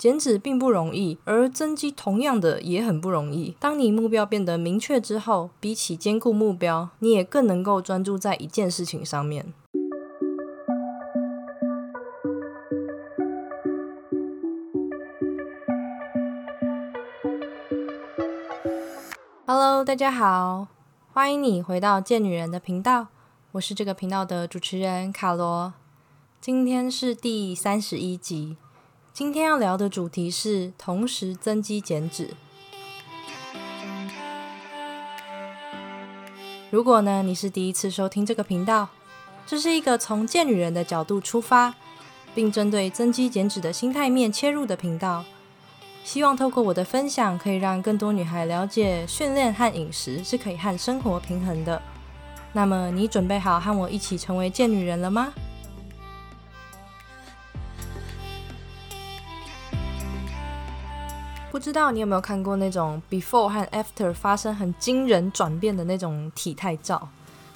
[0.00, 3.54] 减脂并不容易，而增肌同样的也很不容易。
[3.60, 9.52] 当你目标变得明确之后，比起兼顾目标，你也更能够专注在一件事情上面。
[19.44, 20.68] Hello，大家好，
[21.12, 23.08] 欢迎你回到贱女人的频道，
[23.52, 25.74] 我是这个频道的主持人卡罗。
[26.40, 28.56] 今天是第三十一集。
[29.20, 32.30] 今天要聊的主题是同时增肌减脂。
[36.70, 38.88] 如果呢你是第一次收听这个频道，
[39.46, 41.74] 这是一个从健女人的角度出发，
[42.34, 45.22] 并针对增肌减脂的心态面切入的频道。
[46.02, 51.82] 希望透过我的分享，可以让更多女孩了解训练和饮食是可以和生活平衡的。
[52.54, 55.34] 那么你准备好和我一起成为健女人了吗？
[61.50, 67.08] 不知道你有没有看过那种 before 和 after 发生很惊人转变的那种体态照，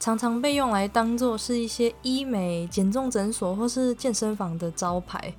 [0.00, 5.34] 常常被用来当做是一些医美、减重诊所或是健身房的招牌。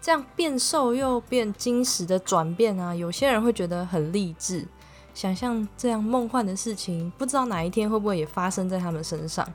[0.00, 4.66] 这样变瘦又变精实的转变啊，有些人会觉得很励志，
[5.14, 9.46] 想象这样梦幻的事情，不知道哪一天会不会也发生在他们身上。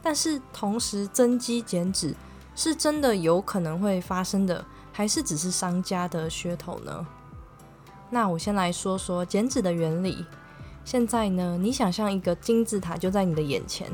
[0.00, 2.14] 但是同时增肌减脂
[2.54, 7.04] 是真的有可能会发生的，还是只是商家的噱头呢？
[8.14, 10.26] 那我先来说说减脂的原理。
[10.84, 13.88] 现在呢，你想象一个金字塔就在你的眼前，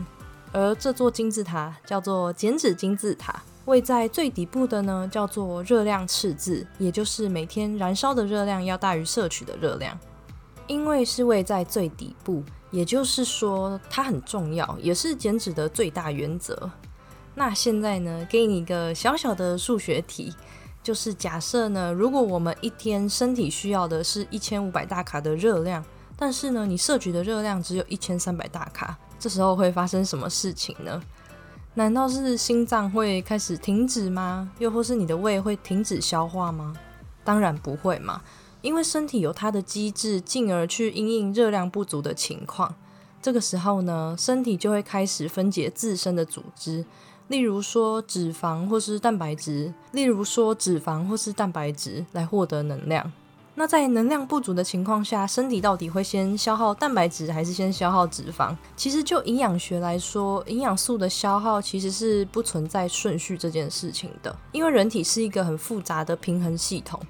[0.51, 3.41] 而这座金字塔叫做减脂金字塔。
[3.67, 9.97] 位在最底部的呢，叫做热量赤字，也就是每天燃烧的热量要大于摄取的热量。
[10.67, 16.69] 因为是位在最底部，也就是说它很重要，也是减脂的最大原则。
[17.37, 20.35] 那现在呢，给你一个小小的数学题。
[20.89, 25.85] 就是假设呢，如果我们一天身体需要的是一千五百大卡的热量，
[26.17, 30.99] 但是呢，你摄取的热量只有一千三百大卡，这时候会发生什么事情呢？
[31.75, 34.51] 难道是心脏会开始停止吗？
[34.59, 36.75] 又或是你的胃会停止消化吗？
[37.23, 38.23] 当然不会嘛，
[38.63, 42.75] 因为身体有它的机制，进而去因应热量不足的情况。
[43.21, 46.87] 这个时候呢，身体就会开始分解自身的组织。
[47.29, 53.13] 例如说脂肪或是蛋白质，例如说脂肪或是蛋白质来获得能量。
[53.55, 58.57] 那在能量不足的情况下，身体到底会先消耗蛋白质还是先消耗脂肪？
[58.77, 67.01] 其实就营养学来说，营养素的消耗其实是不存在顺序这件事情的，因为人体是一个很复杂的平衡系统，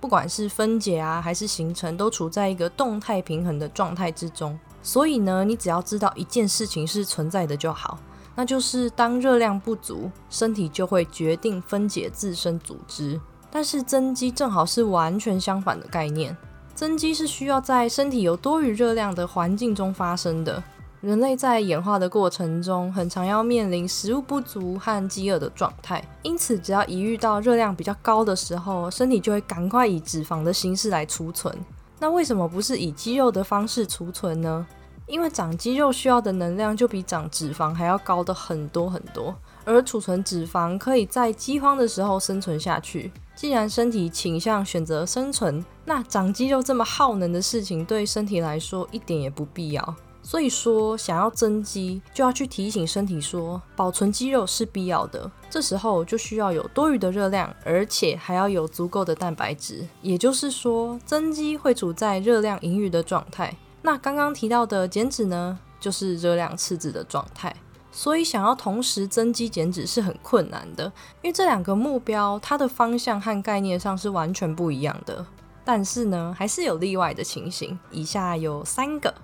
[0.00, 4.58] 不管是分解啊还是形成，都处在一个动态平衡的状态之中。
[4.82, 7.98] 所以呢，你只要知道一件事情是存在的就好。
[8.38, 13.20] 那就是当热量不足，身体就会决定分解自身组织。
[13.50, 16.36] 但是增肌正好是完全相反的概念，
[16.72, 20.62] 增肌是需要在身体有多余热量的环境中发生的。
[21.00, 31.52] 人类在演化的过程中，很常要面临食物不足和饥饿的状态，因此只要一遇到热量比较高的时候，身体就会赶快以脂肪的形式来储存。
[31.98, 34.64] 那为什么不是以肌肉的方式储存呢？
[35.08, 43.10] 因为长肌肉需要的能量就比长脂肪还要高的很多很多，而储存脂肪可以在饥荒的时候生存下去。
[43.34, 49.96] 既然身体倾向选择生存，那长肌肉这么耗能的事情对身体来说一点也不必要。
[50.20, 55.30] 所以说，想要增肌，就要去提醒身体说，保存肌肉是必要的。
[55.48, 59.86] 这时候就需要有多余的热量，而且还要有足够的蛋白质。
[60.02, 63.56] 也就是说，增肌会处在热量盈余的状态。
[63.82, 67.54] 那刚刚提到的减脂呢，就是热量赤字的状态，
[67.92, 70.84] 所以想要同时增肌减脂是很困难的，
[71.22, 75.24] 因为这两个目标它的方向和概念上是完全不一样的。
[75.64, 79.14] 但是呢，还是有例外的情形，以下有三个。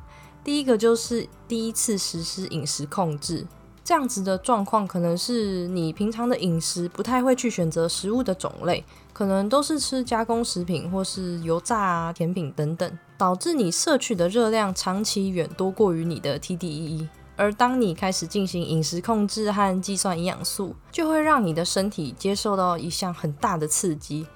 [0.45, 3.47] 第一个就是第一次实施饮食控制。
[3.83, 8.83] 这样子的状况，可能是你平常的饮食不太会去选择食物的种类，
[9.15, 17.09] 可能都是吃加工食品或是油炸啊、甜品等等，导致你摄取的热量长期远多过于你的 TDEE。
[17.37, 24.27] 而当你开始进行饮食控制和计算营养素，就会让你的身体接受到一项很大的刺激。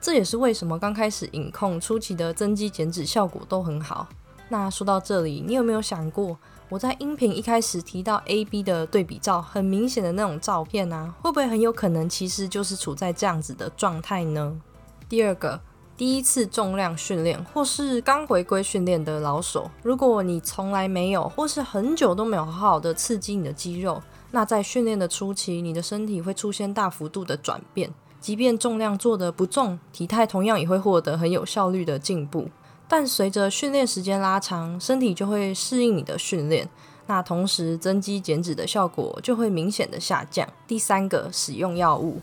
[0.00, 4.08] 这也是为什么刚开始饮控初期的增肌减脂效果都很好。
[4.50, 6.38] 那说到这里，你有没有想过？
[6.70, 14.60] 我在音频一开始提到 A、B 的对比照，很明显的那种照片啊，会不会很有可能其实就是处在这样子的状态呢？
[15.08, 15.58] 第二个，
[15.96, 27.90] 第一次重量训练或是刚回归训练的老手，如果你从来没有或是很久都没有好好的刺激你的肌肉，那在训练的初期，你的身体会出现大幅度的转变，
[28.20, 32.50] 即便重量做的不重，体态同样也会获得很有效率的进步。
[32.88, 36.66] 但随着训练时间拉长，身体就会适应你的训练，
[37.06, 40.48] 那同时增肌减脂的效果就会明显的下降。
[40.66, 42.20] 第三个，使用药物。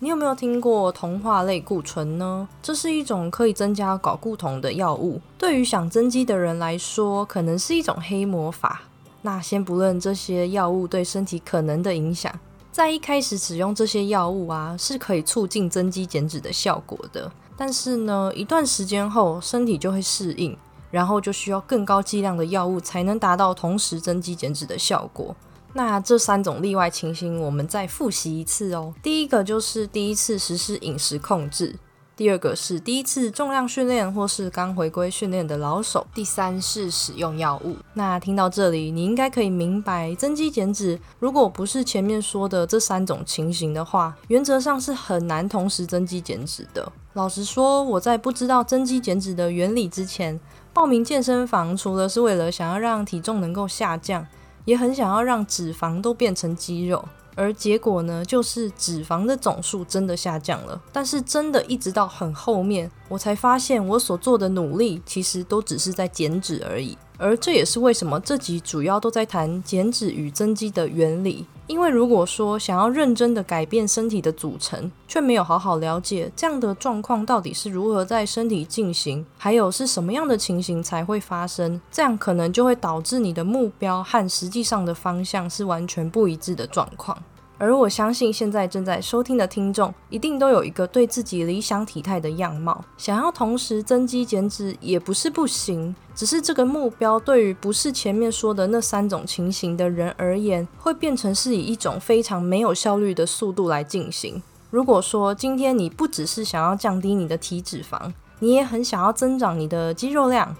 [0.00, 2.48] 你有没有听过同化类固醇呢？
[2.62, 8.82] 这是一种可以增加睾固酮的药物，对于想增肌的人来说，可能是一种黑魔法。
[9.22, 12.34] 那先不论这些药物对身体可能的影响，
[12.72, 17.30] 在一开始使用这些药物啊，是可以促进增肌减脂的效果的。
[17.60, 20.56] 但是呢，一段时间后，身体就会适应，
[20.90, 25.36] 然后就需要更高剂量的药物才能达到同时增肌减脂的效果。
[25.74, 28.94] 那这三种例外情形，我们再复习一次哦。
[29.02, 31.76] 第一个就是第一次实施饮食控制，
[32.16, 37.76] 第二个是第一次重量训练或是刚回归训练的老手，第三是使用药物。
[37.92, 46.90] 那听到这里，你应该可以明白，增肌减脂如果不是前面说的这三种情形的话，原则上是很难同时增肌减脂的。
[47.14, 50.38] 老实说，我在不知道增肌减脂的原理之前，
[50.72, 54.26] 报名健身房除了是为了想要让体重能够下降。
[54.66, 57.02] 也很想要让脂肪都变成肌肉，
[57.34, 60.80] 而结果呢，就是脂肪的总数真的下降了。
[60.92, 66.96] 但是真的一直到很后面，我才发现我所做的努力其实都只是在减脂而已。
[67.20, 71.46] 而这也是为什么这集主要都在谈减脂与增肌的原理。
[71.66, 87.16] 因为如果说想要认真的改变身体的组成，却没有好好了解这样的状况到底是如何在身体进行，还有是什么样的情形才会发生，这样可能就会导致你的目标和实际上的方向是完全不一致的状况。
[87.60, 104.42] 而我相信，现在正在收听的听众一定都有一个对自己理想体态的样貌，想要同时增肌减脂也不是不行，只是这个目标对于不是前面说的那三种情形的人而言，会变成是以一种非常没有效率的速度来进行。
[104.70, 110.56] 如果说今天你不只是想要降低你的体脂肪，你也很想要增长你的肌肉量。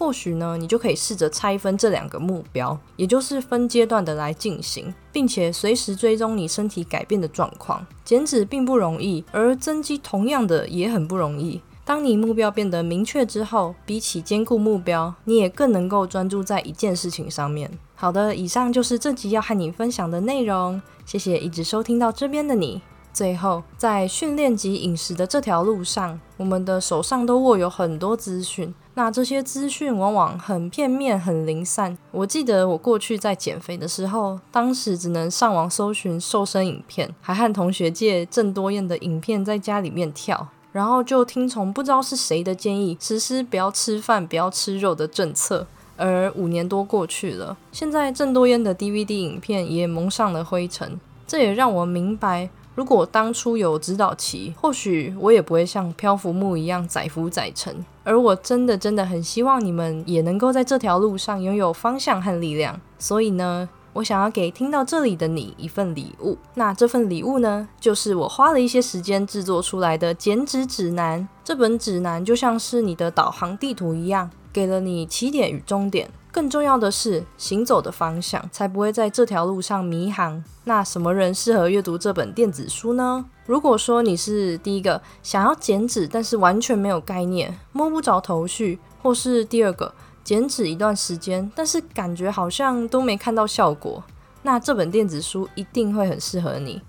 [0.00, 7.86] 或许呢，你就可以试着拆分这两个目标，也就是分阶段的来进行，并且随时追踪你身体改变的状况。
[8.02, 11.60] 减脂并不容易，而增肌同样的也很不容易。
[11.84, 17.70] 当你目标变得明确之后，比起兼顾目标，你也更能够专注在一件事情上面。
[17.94, 20.80] 好的，以上就是这集要和你分享的内容。
[21.04, 22.80] 谢谢一直收听到这边的你。
[23.12, 28.74] 最后，在训练及饮食的这条路上，我们的手上都握有很多资讯。
[28.94, 31.96] 那这些资讯往往很片面、很零散。
[32.10, 45.66] 我记得我过去在减肥的时候，当时只能上网搜寻瘦身影片，还和同学借郑多燕的影片在家里面跳，然后就听从不知道是谁的建议，实施不要吃饭、不要吃肉的政策。
[45.96, 52.48] 而五年多过去了，现在郑多燕的 DVD 影片也蒙上了灰尘，这也让我明白。
[52.74, 57.84] 如果当初有指导期，或许我也不会像漂浮木一样载浮载沉。
[58.04, 62.80] 而我真的真的很希望你们也能够在这条路上拥有方向和力量。
[62.98, 66.38] 所以呢，我想要给听到这里的你一份礼物。
[66.54, 71.28] 那这份礼物呢，就是我花了一些时间制作出来的减脂指南。
[71.44, 76.08] 这本指南就像是你的导航地图一样，给了你起点与终点。
[76.32, 80.42] 更重要的是，行走的方向才不会在这条路上迷航。
[80.64, 83.24] 那什么人适合阅读这本电子书呢？
[83.46, 94.02] 如果说你是第一个想要减脂，但是完全没有概念、摸不着头绪，或是第二个减脂一段时间，但是感觉好像都没看到效果，
[94.42, 96.80] 那这本电子书一定会很适合你。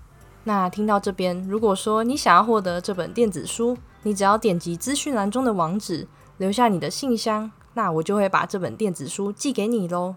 [0.44, 6.06] 那听到这边，如果说你想要获得这本电子书，你只要点击资讯栏中的网址，
[6.38, 7.50] 留下你的信箱。
[7.74, 10.16] 那我就会把这本电子书寄给你喽。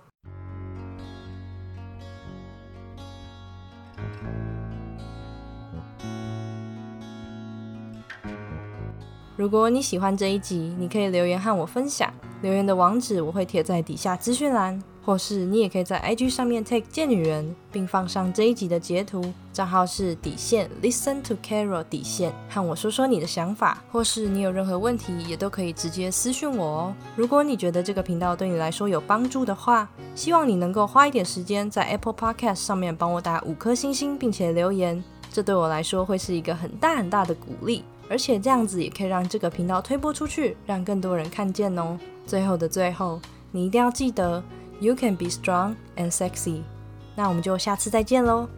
[9.37, 14.81] 如果你喜欢这一集，你可以留言和我分享，留言的网址我会贴在底下资讯栏。
[15.05, 23.83] 或是你也可以在 IG 上面 take 贱女人，并放上这一集的截图，账号是底线 Listen to Carol 底线，和我说说你的想法。
[23.91, 26.95] 或是你有任何问题，也都可以直接私讯我哦。
[27.15, 41.95] 如果你觉得这个频道对你来说有帮助的话，希望你能够花一点时间在 Apple Podcast 上面帮我打五颗星星，并且留言，这对我来说会是一个很大很大的鼓励，而且这样子也可以让这个频道推播出去，让更多人看见哦。
[42.25, 43.19] 最后的最后，
[43.51, 44.43] 你一定要记得。
[44.80, 46.62] You can be strong and sexy。
[47.14, 48.48] 那我们就下次再见喽。